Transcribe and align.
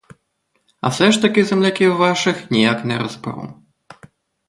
А 0.81 0.87
все 0.89 1.11
ж 1.11 1.21
таки 1.21 1.45
земляків 1.45 1.95
ваших 1.97 2.51
ніяк 2.51 2.85
не 2.85 2.99
розберу. 2.99 3.53